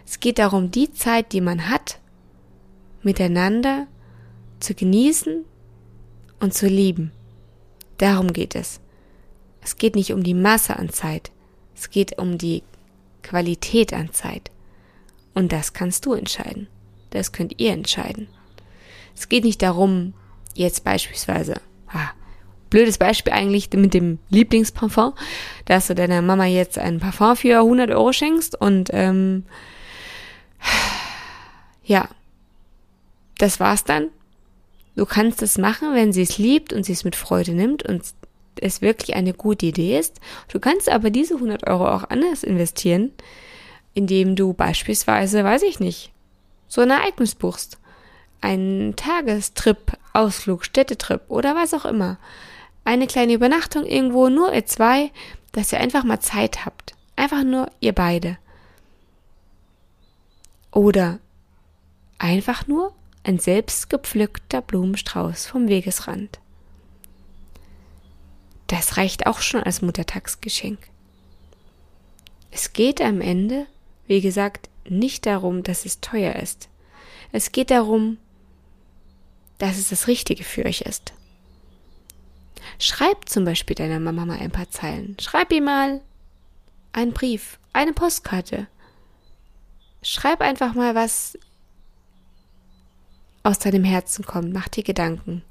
Es 0.05 0.19
geht 0.19 0.39
darum, 0.39 0.71
die 0.71 0.91
Zeit, 0.91 1.31
die 1.31 1.41
man 1.41 1.69
hat, 1.69 1.99
miteinander 3.01 3.87
zu 4.59 4.73
genießen 4.73 5.45
und 6.39 6.53
zu 6.53 6.67
lieben. 6.67 7.11
Darum 7.97 8.33
geht 8.33 8.55
es. 8.55 8.81
Es 9.61 9.77
geht 9.77 9.95
nicht 9.95 10.11
um 10.11 10.23
die 10.23 10.33
Masse 10.33 10.77
an 10.77 10.89
Zeit. 10.89 11.31
Es 11.75 11.89
geht 11.89 12.17
um 12.17 12.37
die 12.37 12.63
Qualität 13.21 13.93
an 13.93 14.11
Zeit. 14.11 14.51
Und 15.33 15.51
das 15.51 15.73
kannst 15.73 16.05
du 16.05 16.13
entscheiden. 16.13 16.67
Das 17.11 17.31
könnt 17.31 17.59
ihr 17.59 17.71
entscheiden. 17.71 18.27
Es 19.15 19.29
geht 19.29 19.43
nicht 19.43 19.61
darum, 19.61 20.13
jetzt 20.55 20.83
beispielsweise, 20.83 21.61
ah, 21.87 22.09
blödes 22.71 22.97
Beispiel 22.97 23.33
eigentlich 23.33 23.69
mit 23.73 23.93
dem 23.93 24.17
Lieblingsparfum, 24.29 25.13
dass 25.65 25.87
du 25.87 25.93
deiner 25.93 26.23
Mama 26.23 26.45
jetzt 26.45 26.79
ein 26.79 26.99
Parfum 26.99 27.35
für 27.35 27.59
100 27.59 27.91
Euro 27.91 28.11
schenkst 28.11 28.59
und 28.59 28.89
ähm, 28.91 29.45
ja, 31.83 32.09
das 33.37 33.59
war's 33.59 33.83
dann. 33.83 34.07
Du 34.95 35.05
kannst 35.05 35.41
es 35.41 35.57
machen, 35.57 35.93
wenn 35.93 36.11
sie 36.11 36.23
es 36.23 36.37
liebt 36.37 36.73
und 36.73 36.85
sie 36.85 36.93
es 36.93 37.03
mit 37.03 37.15
Freude 37.15 37.51
nimmt 37.51 37.83
und 37.83 38.03
es 38.59 38.81
wirklich 38.81 39.15
eine 39.15 39.33
gute 39.33 39.67
Idee 39.67 39.97
ist. 39.97 40.19
Du 40.49 40.59
kannst 40.59 40.89
aber 40.89 41.09
diese 41.09 41.35
100 41.35 41.67
Euro 41.67 41.87
auch 41.87 42.09
anders 42.09 42.43
investieren, 42.43 43.11
indem 43.93 44.35
du 44.35 44.53
beispielsweise, 44.53 45.43
weiß 45.43 45.63
ich 45.63 45.79
nicht, 45.79 46.11
so 46.67 46.81
ein 46.81 46.89
Ereignis 46.89 47.35
buchst. 47.35 47.77
Einen 48.41 48.95
Tagestrip, 48.95 49.97
Ausflug, 50.13 50.65
Städtetrip 50.65 51.21
oder 51.27 51.55
was 51.55 51.73
auch 51.73 51.85
immer. 51.85 52.17
Eine 52.83 53.07
kleine 53.07 53.33
Übernachtung 53.33 53.85
irgendwo, 53.85 54.29
nur 54.29 54.53
ihr 54.53 54.65
zwei, 54.65 55.11
dass 55.51 55.71
ihr 55.71 55.79
einfach 55.79 56.03
mal 56.03 56.19
Zeit 56.19 56.65
habt. 56.65 56.95
Einfach 57.15 57.43
nur 57.43 57.69
ihr 57.79 57.93
beide. 57.93 58.37
Oder 60.71 61.19
einfach 62.17 62.67
nur 62.67 62.93
ein 63.23 63.39
selbst 63.39 63.89
gepflückter 63.89 64.61
Blumenstrauß 64.61 65.45
vom 65.45 65.67
Wegesrand. 65.67 66.39
Das 68.67 68.97
reicht 68.97 69.27
auch 69.27 69.41
schon 69.41 69.61
als 69.61 69.81
Muttertagsgeschenk. 69.81 70.79
Es 72.51 72.73
geht 72.73 73.01
am 73.01 73.21
Ende, 73.21 73.67
wie 74.07 74.21
gesagt, 74.21 74.69
nicht 74.87 75.25
darum, 75.25 75.63
dass 75.63 75.85
es 75.85 75.99
teuer 75.99 76.35
ist. 76.35 76.69
Es 77.31 77.51
geht 77.51 77.69
darum, 77.69 78.17
dass 79.57 79.77
es 79.77 79.89
das 79.89 80.07
Richtige 80.07 80.43
für 80.43 80.65
euch 80.65 80.81
ist. 80.81 81.13
Schreib 82.79 83.27
zum 83.29 83.45
Beispiel 83.45 83.75
deiner 83.75 83.99
Mama 83.99 84.25
mal 84.25 84.39
ein 84.39 84.51
paar 84.51 84.69
Zeilen. 84.69 85.17
Schreib 85.19 85.51
ihr 85.51 85.61
mal 85.61 86.01
einen 86.93 87.13
Brief, 87.13 87.59
eine 87.73 87.93
Postkarte. 87.93 88.67
Schreib 90.03 90.41
einfach 90.41 90.73
mal, 90.73 90.95
was 90.95 91.37
aus 93.43 93.59
deinem 93.59 93.83
Herzen 93.83 94.25
kommt. 94.25 94.53
Mach 94.53 94.67
dir 94.67 94.83
Gedanken. 94.83 95.43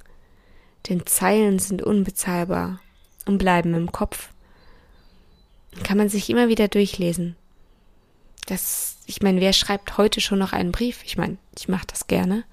Denn 0.89 1.07
Zeilen 1.07 1.59
sind 1.59 1.83
unbezahlbar 1.83 2.81
und 3.27 3.39
bleiben 3.39 3.75
im 3.75 3.93
Kopf. 3.93 4.31
Kann 5.85 5.99
man 5.99 6.09
sich 6.09 6.31
immer 6.31 6.49
wieder 6.49 6.69
durchlesen. 6.69 7.37
Das, 8.47 8.97
ich 9.07 9.23
meine, 9.23 9.41
wer 9.41 9.53
schreibt 9.53 9.97
heute 9.99 10.21
schon 10.21 10.39
noch 10.39 10.53
einen 10.53 10.73
Brief? 10.73 11.05
Ich 11.05 11.17
meine, 11.17 11.37
ich 11.57 11.69
mache 11.69 11.87
das 11.87 12.07
gerne, 12.07 12.45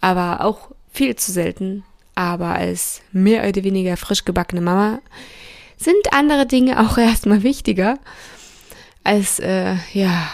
aber 0.00 0.44
auch 0.44 0.70
viel 0.90 1.14
zu 1.16 1.30
selten. 1.30 1.84
Aber 2.18 2.56
als 2.56 3.00
mehr 3.12 3.48
oder 3.48 3.62
weniger 3.62 3.96
frisch 3.96 4.24
gebackene 4.24 4.60
Mama 4.60 4.98
sind 5.76 6.12
andere 6.12 6.46
Dinge 6.46 6.80
auch 6.80 6.98
erstmal 6.98 7.44
wichtiger 7.44 8.00
als 9.04 9.38
äh, 9.38 9.76
ja 9.92 10.28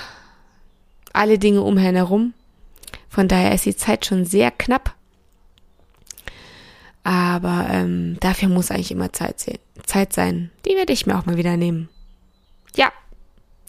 alle 1.13 1.39
Dinge 1.39 1.61
umher 1.61 1.93
herum. 1.93 2.33
Von 3.11 3.29
daher 3.29 3.53
ist 3.53 3.67
die 3.67 3.77
Zeit 3.77 4.07
schon 4.07 4.25
sehr 4.25 4.51
knapp. 4.51 4.95
Aber 7.03 7.67
ähm, 7.71 8.17
dafür 8.21 8.49
muss 8.49 8.71
eigentlich 8.71 8.91
immer 8.91 9.13
Zeit, 9.13 9.41
sehen, 9.41 9.59
Zeit 9.85 10.15
sein. 10.15 10.51
Die 10.65 10.77
werde 10.77 10.95
ich 10.95 11.05
mir 11.05 11.19
auch 11.19 11.27
mal 11.27 11.37
wieder 11.37 11.59
nehmen. 11.59 11.91
Ja, 12.77 12.91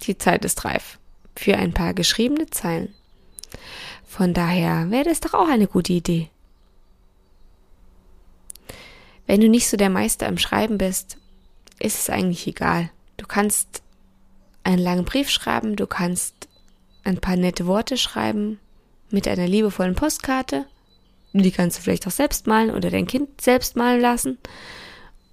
die 0.04 0.18
Zeit 0.18 0.46
ist 0.46 0.64
reif 0.64 1.00
für 1.36 1.58
ein 1.58 1.74
paar 1.74 1.94
geschriebene 1.94 2.50
Zeilen. 2.50 2.94
Von 4.08 4.34
daher 4.34 4.90
wäre 4.90 5.04
das 5.04 5.20
doch 5.20 5.34
auch 5.34 5.50
eine 5.50 5.68
gute 5.68 5.92
Idee. 5.92 6.30
Wenn 9.28 9.42
du 9.42 9.50
nicht 9.50 9.68
so 9.68 9.78
der 9.78 9.90
Meister 9.90 10.28
im 10.28 10.38
Schreiben 10.38 10.78
bist, 10.78 11.18
ist 11.80 12.00
es 12.00 12.10
eigentlich 12.10 12.46
egal. 12.48 12.90
Du 13.18 13.26
kannst 13.26 13.82
einen 14.64 14.82
langen 14.82 15.06
Brief 15.06 15.30
schreiben, 15.30 15.76
du 15.76 15.88
kannst 15.88 16.48
ein 17.04 17.20
paar 17.20 17.36
nette 17.36 17.68
Worte 17.68 17.98
schreiben 17.98 18.60
mit 19.10 19.28
einer 19.28 19.48
liebevollen 19.48 19.96
Postkarte 19.96 20.66
die 21.44 21.52
kannst 21.52 21.78
du 21.78 21.82
vielleicht 21.82 22.08
auch 22.08 22.12
selbst 22.12 22.48
malen 22.48 22.72
oder 22.72 22.90
dein 22.90 23.08
Kind 23.08 23.42
selbst 23.42 23.76
malen 23.76 24.00
lassen. 24.00 24.38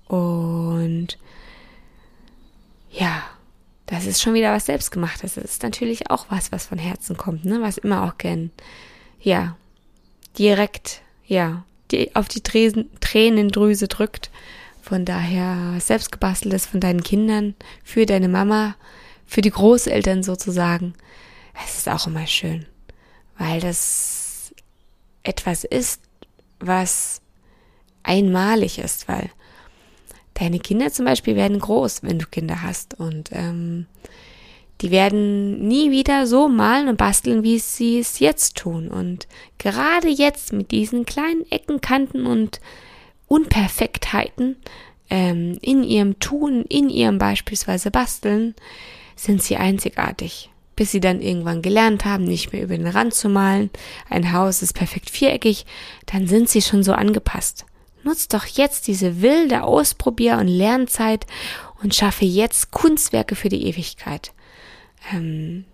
Und 0.07 1.19
ja, 2.91 3.23
das 3.87 4.07
ist 4.07 4.21
schon 4.21 4.35
wieder 4.35 4.53
was 4.53 4.67
Selbstgemachtes. 4.67 5.35
Das 5.35 5.45
ist 5.45 5.63
natürlich 5.63 6.11
auch 6.11 6.27
was, 6.29 6.53
was 6.53 6.67
von 6.67 6.79
Herzen 6.79 7.17
kommt, 7.17 7.45
ne? 7.45 7.61
Was 7.63 7.79
immer 7.79 8.05
auch 8.05 8.19
gern, 8.19 8.51
ja, 9.21 9.57
direkt, 10.39 11.03
ja, 11.27 11.65
die, 11.93 12.15
auf 12.17 12.29
die 12.29 12.41
Tresen, 12.41 12.91
Tränendrüse 13.01 13.89
drückt. 13.89 14.31
Von 14.81 15.05
daher 15.05 15.79
selbstgebasteltes 15.81 16.67
von 16.67 16.81
deinen 16.81 17.05
Kindern, 17.05 17.55
für 17.85 18.05
deine 18.05 18.29
Mama, 18.29 18.75
für 19.27 19.41
die 19.41 19.51
Großeltern 19.51 20.23
sozusagen. 20.23 20.95
Es 21.65 21.79
ist 21.79 21.89
auch 21.89 22.07
immer 22.07 22.27
schön, 22.27 22.67
weil 23.39 23.61
das 23.61 24.53
etwas 25.23 25.65
ist, 25.65 26.01
was 26.59 27.21
einmalig 28.03 28.79
ist, 28.79 29.09
weil 29.09 29.31
deine 30.35 30.59
Kinder 30.59 30.93
zum 30.93 31.05
Beispiel 31.05 31.37
werden 31.37 31.59
groß, 31.59 32.03
wenn 32.03 32.19
du 32.19 32.27
Kinder 32.27 32.63
hast 32.63 32.95
und 32.95 33.31
ähm, 33.33 33.87
die 34.83 34.91
werden 34.91 35.67
nie 35.69 35.93
wieder 35.93 36.27
so 36.27 36.49
malen 36.49 36.89
und 36.89 36.99
basteln, 36.99 37.45
wie 37.45 37.59
sie 37.61 38.01
es 38.01 38.19
jetzt 38.19 38.57
tun. 38.57 38.89
Und 38.89 39.29
gerade 39.59 40.09
jetzt 40.09 40.53
mit 40.53 40.73
diesen 40.73 41.07
kleinen 41.07 41.51
Ecken, 41.51 41.81
Kanten 41.81 42.27
und 42.27 42.61
Unperfektheiten 43.29 44.57
ähm, 45.09 45.57
in 45.63 45.85
ihrem 45.85 46.19
Tun, 46.19 46.65
in 46.69 46.91
ihrem 46.91 47.19
beispielsweise 47.19 47.93
Basteln, 47.93 48.57
sind 49.15 49.41
sie 49.41 49.57
einzigartig. 49.57 50.51
Bis 50.75 50.91
sie 50.91 51.01
dann 51.01 51.21
irgendwann 51.21 51.63
gelernt 51.63 52.05
haben, 52.05 52.25
nicht 52.25 52.53
mehr 52.53 52.63
über 52.63 52.77
den 52.77 52.89
Rand 52.89 53.15
zu 53.15 53.29
malen, 53.29 53.71
ein 54.11 54.33
Haus 54.33 54.63
ist 54.63 54.73
perfekt 54.73 55.11
viereckig, 55.11 55.65
dann 56.07 56.27
sind 56.27 56.49
sie 56.49 56.61
schon 56.61 56.83
so 56.83 56.93
angepasst. 56.93 57.67
Nutzt 58.03 58.35
doch 58.35 58.47
jetzt 58.47 58.89
diese 58.89 59.23
wilde 59.23 59.63
Ausprobier- 59.63 60.39
und 60.39 60.49
Lernzeit 60.49 61.25
und 61.83 61.95
schaffe 61.95 62.25
jetzt 62.25 62.73
Kunstwerke 62.73 63.37
für 63.37 63.49
die 63.49 63.65
Ewigkeit. 63.67 64.33
Ähm, 65.13 65.65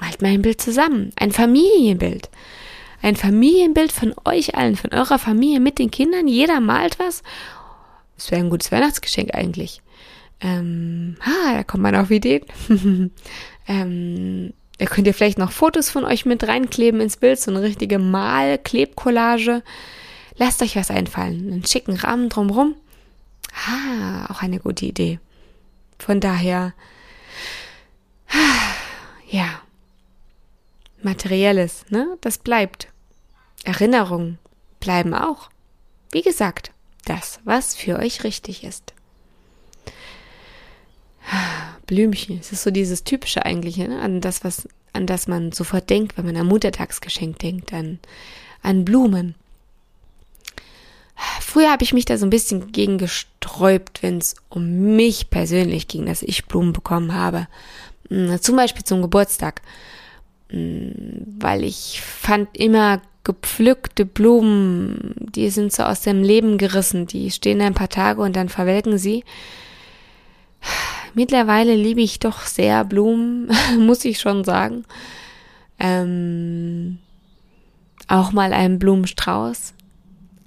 malt 0.00 0.22
mal 0.22 0.28
ein 0.28 0.42
Bild 0.42 0.60
zusammen, 0.60 1.12
ein 1.16 1.32
Familienbild. 1.32 2.30
Ein 3.02 3.16
Familienbild 3.16 3.92
von 3.92 4.14
euch 4.24 4.54
allen, 4.54 4.76
von 4.76 4.92
eurer 4.92 5.18
Familie 5.18 5.60
mit 5.60 5.78
den 5.78 5.90
Kindern. 5.90 6.26
Jeder 6.26 6.60
malt 6.60 6.98
was. 6.98 7.22
Das 8.16 8.30
wäre 8.30 8.40
ein 8.40 8.50
gutes 8.50 8.72
Weihnachtsgeschenk 8.72 9.34
eigentlich. 9.34 9.82
Ähm, 10.40 11.16
ah, 11.20 11.54
da 11.54 11.64
kommt 11.64 11.82
man 11.82 11.96
auf 11.96 12.10
Ideen. 12.10 12.44
ähm, 13.68 14.52
da 14.78 14.86
könnt 14.86 15.06
ihr 15.06 15.14
vielleicht 15.14 15.38
noch 15.38 15.52
Fotos 15.52 15.90
von 15.90 16.04
euch 16.04 16.26
mit 16.26 16.46
reinkleben 16.46 17.00
ins 17.00 17.16
Bild, 17.16 17.38
so 17.38 17.50
eine 17.50 17.62
richtige 17.62 17.98
Mal-Klebcollage. 17.98 19.62
Lasst 20.36 20.62
euch 20.62 20.76
was 20.76 20.90
einfallen. 20.90 21.52
Einen 21.52 21.66
schicken 21.66 21.94
Rahmen 21.94 22.28
drumrum. 22.28 22.74
Ah, 23.68 24.32
auch 24.32 24.42
eine 24.42 24.58
gute 24.58 24.86
Idee. 24.86 25.20
Von 25.98 26.20
daher, 26.20 26.74
ja, 29.34 29.60
materielles, 31.02 31.84
ne, 31.90 32.16
das 32.20 32.38
bleibt. 32.38 32.86
Erinnerungen 33.64 34.38
bleiben 34.78 35.12
auch. 35.12 35.50
Wie 36.12 36.22
gesagt, 36.22 36.70
das, 37.04 37.40
was 37.42 37.74
für 37.74 37.98
euch 37.98 38.22
richtig 38.22 38.62
ist. 38.62 38.94
Blümchen, 41.86 42.38
es 42.38 42.52
ist 42.52 42.62
so 42.62 42.70
dieses 42.70 43.02
typische 43.02 43.44
eigentlich, 43.44 43.76
ne? 43.76 44.00
an 44.00 44.20
das, 44.20 44.44
was, 44.44 44.68
an 44.92 45.08
das 45.08 45.26
man 45.26 45.50
sofort 45.50 45.90
denkt, 45.90 46.16
wenn 46.16 46.26
man 46.26 46.36
an 46.36 46.46
Muttertagsgeschenk 46.46 47.40
denkt, 47.40 47.72
an, 47.72 47.98
an 48.62 48.84
Blumen. 48.84 49.34
Früher 51.40 51.72
habe 51.72 51.82
ich 51.82 51.92
mich 51.92 52.04
da 52.04 52.18
so 52.18 52.26
ein 52.26 52.30
bisschen 52.30 52.70
gegen 52.70 52.98
gesträubt, 52.98 54.02
wenn 54.04 54.18
es 54.18 54.36
um 54.48 54.94
mich 54.94 55.28
persönlich 55.30 55.88
ging, 55.88 56.06
dass 56.06 56.22
ich 56.22 56.46
Blumen 56.46 56.72
bekommen 56.72 57.14
habe. 57.14 57.48
Hm, 58.08 58.40
zum 58.40 58.56
Beispiel 58.56 58.84
zum 58.84 59.02
Geburtstag. 59.02 59.62
Hm, 60.50 61.36
weil 61.38 61.64
ich 61.64 62.00
fand 62.00 62.56
immer 62.56 63.00
gepflückte 63.24 64.04
Blumen, 64.04 65.14
die 65.18 65.48
sind 65.48 65.72
so 65.72 65.82
aus 65.82 66.02
dem 66.02 66.22
Leben 66.22 66.58
gerissen, 66.58 67.06
die 67.06 67.30
stehen 67.30 67.62
ein 67.62 67.74
paar 67.74 67.88
Tage 67.88 68.20
und 68.20 68.36
dann 68.36 68.50
verwelken 68.50 68.98
sie. 68.98 69.24
Mittlerweile 71.14 71.74
liebe 71.74 72.02
ich 72.02 72.18
doch 72.18 72.40
sehr 72.40 72.84
Blumen, 72.84 73.50
muss 73.78 74.04
ich 74.04 74.20
schon 74.20 74.44
sagen. 74.44 74.84
Ähm, 75.78 76.98
auch 78.08 78.32
mal 78.32 78.52
einen 78.52 78.78
Blumenstrauß. 78.78 79.74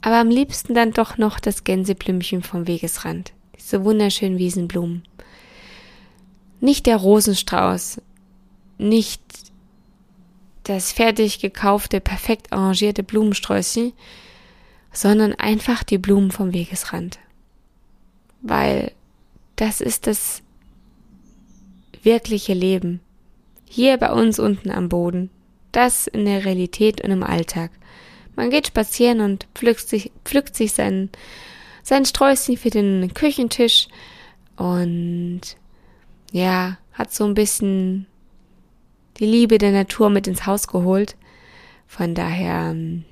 Aber 0.02 0.18
am 0.18 0.30
liebsten 0.30 0.74
dann 0.74 0.92
doch 0.92 1.18
noch 1.18 1.40
das 1.40 1.64
Gänseblümchen 1.64 2.44
vom 2.44 2.68
Wegesrand. 2.68 3.34
Diese 3.58 3.84
wunderschönen 3.84 4.38
Wiesenblumen. 4.38 5.04
Nicht 6.60 6.86
der 6.86 6.98
Rosenstrauß, 6.98 8.02
nicht 8.78 9.22
das 10.64 10.92
fertig 10.92 11.40
gekaufte, 11.40 12.02
perfekt 12.02 12.52
arrangierte 12.52 13.04
Blumensträußchen, 13.04 13.94
sondern 14.92 15.34
einfach 15.34 15.84
die 15.84 15.98
Blumen 15.98 16.32
vom 16.32 16.54
Wegesrand. 16.54 17.20
Weil 18.42 18.92
das 19.56 19.82
ist 19.82 20.08
das 20.08 20.42
wirkliche 22.04 22.54
Leben. 22.54 23.00
Hier 23.66 23.98
bei 23.98 24.12
uns 24.12 24.40
unten 24.40 24.72
am 24.72 24.90
Boden. 24.90 25.30
Das 25.72 26.08
in 26.08 26.26
der 26.26 26.46
Realität 26.46 27.02
und 27.02 27.12
im 27.12 27.24
Alltag. 27.24 27.72
Man 28.36 28.50
geht 28.50 28.68
spazieren 28.68 29.20
und 29.20 29.48
pflückt 29.56 29.88
sich, 29.88 30.12
pflückt 30.24 30.56
sich 30.56 30.74
sein, 30.74 31.10
sein 31.84 32.06
Sträußchen 32.06 32.58
für 32.58 32.70
den 32.70 33.14
Küchentisch 33.14 33.88
und 34.56 35.42
ja, 36.32 36.78
hat 36.94 37.14
so 37.14 37.26
ein 37.26 37.34
bisschen 37.34 38.08
die 39.18 39.26
Liebe 39.26 39.58
der 39.58 39.72
Natur 39.72 40.10
mit 40.10 40.28
ins 40.28 40.46
Haus 40.46 40.68
geholt. 40.68 41.16
Von 41.88 42.16
daher, 42.16 42.72
ähm, 42.72 43.06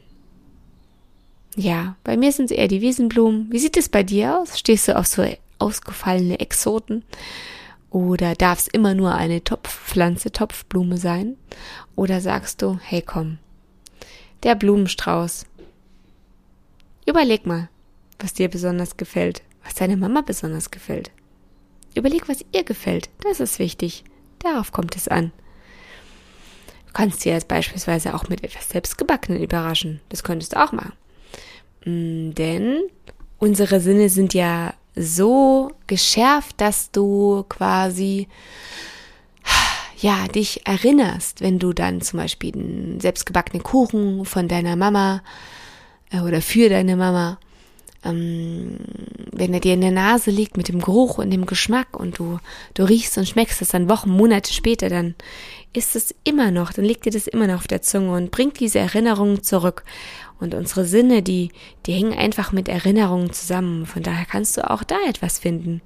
ja, 1.56 1.96
bei 2.04 2.18
mir 2.18 2.32
sind 2.32 2.52
es 2.52 2.58
eher 2.58 2.68
die 2.68 2.82
Wiesenblumen. 2.82 3.52
Wie 3.52 3.60
sieht 3.60 3.78
es 3.78 3.90
bei 3.90 4.04
dir 4.04 4.40
aus? 4.40 4.60
Stehst 4.60 4.88
du 4.88 4.98
auf 4.98 5.08
so 5.08 5.26
ausgefallene 5.60 6.40
Exoten? 6.40 7.04
Oder 7.90 8.36
darf 8.36 8.60
es 8.60 8.68
immer 8.68 8.94
nur 8.94 9.16
eine 9.16 9.44
Topfpflanze, 9.44 10.32
Topfblume 10.32 10.98
sein? 10.98 11.38
Oder 11.96 12.20
sagst 12.20 12.62
du, 12.62 12.78
hey 12.84 13.02
komm, 13.02 13.38
der 14.44 14.56
Blumenstrauß. 14.56 15.46
Überleg 17.08 17.46
mal, 17.46 17.70
was 18.20 18.34
dir 18.34 18.50
besonders 18.50 18.98
gefällt, 18.98 19.44
was 19.64 19.76
deiner 19.76 19.96
Mama 19.96 20.22
besonders 20.22 20.72
gefällt. 20.72 21.12
Überleg, 21.96 22.30
was 22.30 22.46
ihr 22.52 22.64
gefällt, 22.64 23.10
das 23.22 23.40
ist 23.40 23.60
wichtig. 23.60 24.04
Darauf 24.40 24.72
kommt 24.72 24.96
es 24.96 25.08
an 25.08 25.32
kannst 26.96 27.26
dir 27.26 27.34
jetzt 27.34 27.50
beispielsweise 27.50 28.16
auch 28.16 28.30
mit 28.30 28.44
etwas 28.44 28.70
Selbstgebackenen 28.70 29.44
überraschen. 29.44 30.00
Das 30.10 30.24
könntest 30.24 30.54
du 30.54 30.64
auch 30.64 30.72
machen. 30.72 30.94
Mm, 31.86 32.32
denn 32.32 32.80
unsere 33.38 33.82
Sinne 33.82 34.10
sind 34.10 34.34
ja 34.34 34.74
so 34.96 35.72
geschärft, 35.88 36.62
dass 36.62 36.90
du 36.92 37.46
quasi 37.50 38.28
ja, 39.98 40.28
dich 40.30 40.66
erinnerst, 40.66 41.42
wenn 41.42 41.60
du 41.60 41.74
dann 41.74 42.00
zum 42.00 42.20
Beispiel 42.20 42.54
einen 42.56 43.00
selbstgebackenen 43.02 43.62
Kuchen 43.62 44.24
von 44.24 44.48
deiner 44.48 44.78
Mama 44.78 45.22
äh, 46.12 46.22
oder 46.22 46.42
für 46.42 46.70
deine 46.70 46.96
Mama 46.96 47.40
ähm, 48.06 48.78
wenn 49.32 49.54
er 49.54 49.60
dir 49.60 49.74
in 49.74 49.82
der 49.82 49.92
Nase 49.92 50.32
liegt 50.32 50.56
mit 50.56 50.70
dem 50.70 50.82
Geruch 50.82 51.18
und 51.18 51.32
dem 51.32 51.46
Geschmack 51.46 52.00
und 52.00 52.20
du, 52.20 52.40
du 52.74 52.84
riechst 52.84 53.18
und 53.18 53.28
schmeckst 53.28 53.62
es 53.62 53.70
dann 53.70 53.90
Wochen, 53.90 54.10
Monate 54.10 54.54
später, 54.54 54.88
dann 54.90 55.16
ist 55.74 55.96
es 55.96 56.16
immer 56.24 56.52
noch, 56.52 56.72
dann 56.72 56.86
liegt 56.86 57.06
dir 57.06 57.12
das 57.12 57.28
immer 57.28 57.48
noch 57.48 57.56
auf 57.56 57.68
der 57.68 57.82
Zunge 57.82 58.16
und 58.16 58.32
bringt 58.32 58.60
diese 58.60 58.80
Erinnerungen 58.80 59.44
zurück. 59.44 59.84
Und 60.40 60.54
unsere 60.54 60.86
Sinne, 60.86 61.22
die, 61.22 61.50
die 61.86 61.94
hängen 61.94 62.14
einfach 62.14 62.52
mit 62.52 62.70
Erinnerungen 62.70 63.34
zusammen. 63.34 63.86
Von 63.86 64.04
daher 64.04 64.26
kannst 64.26 64.58
du 64.58 64.70
auch 64.70 64.84
da 64.84 64.98
etwas 65.08 65.40
finden. 65.40 65.82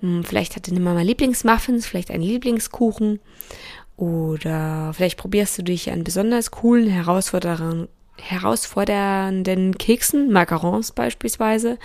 Hm, 0.00 0.24
vielleicht 0.24 0.56
hat 0.56 0.68
deine 0.68 0.80
Mama 0.80 1.02
Lieblingsmuffins, 1.02 1.86
vielleicht 1.86 2.10
einen 2.10 2.22
Lieblingskuchen. 2.22 3.20
Oder 3.96 4.92
vielleicht 4.94 5.18
probierst 5.18 5.58
du 5.58 5.62
dich 5.62 5.90
an 5.90 6.04
besonders 6.04 6.50
coolen, 6.50 6.88
herausfordernden, 6.88 7.88
herausfordernden 8.22 9.76
Keksen, 9.78 10.32
Macarons 10.32 10.92
beispielsweise. 10.92 11.78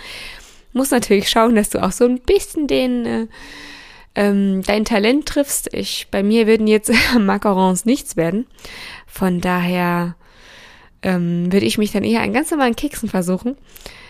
Muss 0.72 0.90
natürlich 0.90 1.28
schauen, 1.30 1.54
dass 1.54 1.70
du 1.70 1.82
auch 1.82 1.92
so 1.92 2.04
ein 2.04 2.20
bisschen 2.20 2.66
den 2.66 3.06
äh, 3.06 3.26
ähm, 4.16 4.62
dein 4.62 4.84
Talent 4.84 5.26
triffst. 5.26 5.72
Ich, 5.72 6.08
bei 6.10 6.22
mir 6.22 6.46
würden 6.46 6.66
jetzt 6.66 6.90
Macarons 7.18 7.84
nichts 7.84 8.16
werden. 8.16 8.46
Von 9.06 9.40
daher 9.40 10.16
ähm, 11.02 11.52
würde 11.52 11.66
ich 11.66 11.78
mich 11.78 11.92
dann 11.92 12.02
eher 12.02 12.22
an 12.22 12.32
ganz 12.32 12.50
normalen 12.50 12.74
Keksen 12.74 13.08
versuchen. 13.08 13.56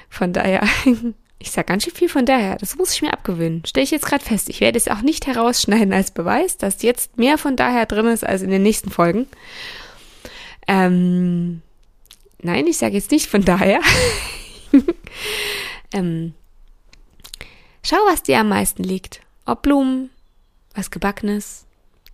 Von 0.09 0.33
daher, 0.33 0.63
ich 1.39 1.51
sag 1.51 1.67
ganz 1.67 1.85
schön 1.85 1.95
viel 1.95 2.09
von 2.09 2.25
daher. 2.25 2.57
Das 2.57 2.77
muss 2.77 2.95
ich 2.95 3.03
mir 3.03 3.13
abgewöhnen. 3.13 3.63
Stelle 3.67 3.85
ich 3.85 3.91
jetzt 3.91 4.07
gerade 4.07 4.25
fest. 4.25 4.49
Ich 4.49 4.61
werde 4.61 4.79
es 4.79 4.89
auch 4.89 5.03
nicht 5.03 5.27
herausschneiden 5.27 5.93
als 5.93 6.13
Beweis, 6.13 6.57
dass 6.57 6.83
jetzt 6.83 7.19
mehr 7.19 7.37
von 7.37 7.57
daher 7.57 7.87
drin 7.87 8.07
ist 8.07 8.25
als 8.25 8.43
in 8.43 8.51
den 8.51 8.63
nächsten 8.63 8.91
Folgen. 8.91 9.27
Ähm, 10.69 11.63
Nein, 12.47 12.69
ich 12.69 12.79
sage 12.79 12.95
jetzt 12.95 13.11
nicht 13.11 13.27
von 13.27 13.45
daher. 13.45 13.81
ähm, 15.93 16.33
schau, 17.83 17.97
was 18.07 18.23
dir 18.23 18.39
am 18.39 18.51
meisten 18.51 18.85
liegt. 18.85 19.19
Ob 19.47 19.63
Blumen, 19.63 20.11
was 20.73 20.93
Gebackenes, 20.93 21.65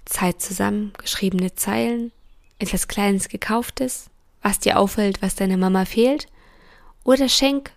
Zeit 0.07 0.41
zusammen, 0.41 0.95
geschriebene 0.97 1.55
Zeilen, 1.55 2.13
etwas 2.59 2.89
Kleines 2.89 3.29
Gekauftes, 3.29 4.09
was 4.41 4.59
dir 4.59 4.79
auffällt, 4.79 5.21
was 5.21 5.35
deiner 5.35 5.59
Mama 5.59 5.85
fehlt, 5.85 6.29
oder 7.05 7.29
schenk, 7.29 7.71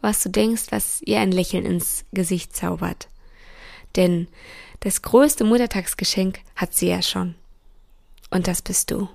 was 0.00 0.22
du 0.22 0.30
denkst, 0.30 0.68
was 0.70 1.02
ihr 1.02 1.20
ein 1.20 1.32
Lächeln 1.32 1.66
ins 1.66 2.06
Gesicht 2.12 2.56
zaubert. 2.56 3.08
Denn 3.96 4.26
das 4.80 5.02
größte 5.02 5.44
Muttertagsgeschenk 5.44 6.40
hat 6.56 6.72
sie 6.72 6.88
ja 6.88 7.02
schon. 7.02 7.34
Und 8.30 8.46
das 8.46 8.62
bist 8.62 8.90
du. 8.90 9.06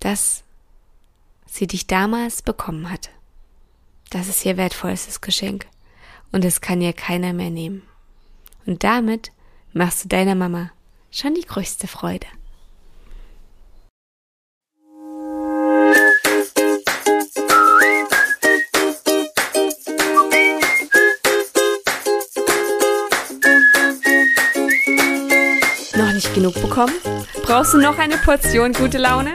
Das 0.00 0.42
sie 1.52 1.66
dich 1.66 1.86
damals 1.86 2.40
bekommen 2.40 2.90
hat. 2.90 3.10
Das 4.10 4.28
ist 4.28 4.44
ihr 4.46 4.56
wertvollstes 4.56 5.20
Geschenk 5.20 5.66
und 6.32 6.44
es 6.44 6.62
kann 6.62 6.80
ihr 6.80 6.94
keiner 6.94 7.34
mehr 7.34 7.50
nehmen. 7.50 7.82
Und 8.64 8.84
damit 8.84 9.32
machst 9.72 10.04
du 10.04 10.08
deiner 10.08 10.34
Mama 10.34 10.70
schon 11.10 11.34
die 11.34 11.42
größte 11.42 11.86
Freude. 11.88 12.26
Noch 25.94 26.12
nicht 26.14 26.34
genug 26.34 26.54
bekommen? 26.54 26.94
Brauchst 27.42 27.74
du 27.74 27.78
noch 27.78 27.98
eine 27.98 28.16
Portion 28.16 28.72
gute 28.72 28.96
Laune? 28.96 29.34